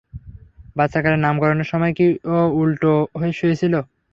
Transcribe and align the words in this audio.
বাচ্চাকালে 0.75 1.17
নামকরণের 1.19 1.69
সময় 1.71 1.93
কি 1.97 2.05
ও 2.27 2.47
উল্টা 2.59 2.89
হয়ে 3.19 3.33
শুয়ে 3.37 3.59
ছিল? 3.61 3.73